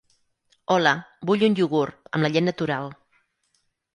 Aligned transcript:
Hola, 0.75 0.93
vull 1.31 1.43
un 1.49 1.57
iogurt, 1.59 1.99
amb 2.19 2.27
la 2.27 2.33
llet 2.37 2.47
natural. 2.47 2.91